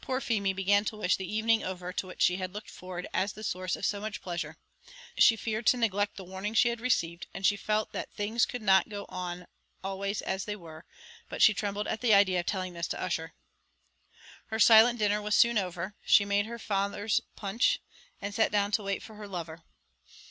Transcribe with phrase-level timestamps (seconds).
[0.00, 3.34] Poor Feemy began to wish the evening over to which she had looked forward as
[3.34, 4.56] the source of so much pleasure;
[5.18, 8.62] she feared to neglect the warnings she had received, and she felt that things could
[8.62, 9.46] not go on
[9.84, 10.86] always as they were;
[11.28, 13.34] but she trembled at the idea of telling this to Ussher.
[14.46, 17.78] Her silent dinner was soon over; she made her father's punch,
[18.18, 19.62] and sat down to wait for her lover.